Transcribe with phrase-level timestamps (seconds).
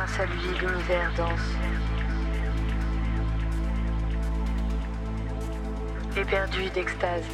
[0.00, 1.56] Grâce à lui, l'univers danse.
[6.16, 7.26] Éperdu d'extase.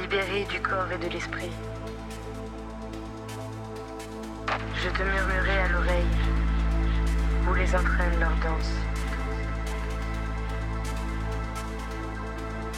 [0.00, 1.50] Libéré du corps et de l'esprit.
[4.82, 6.16] Je te murmurai à l'oreille
[7.46, 8.72] où les entraîne leur danse.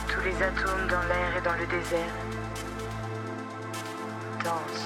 [0.09, 2.15] Tous les atomes dans l'air et dans le désert
[4.43, 4.84] dansent.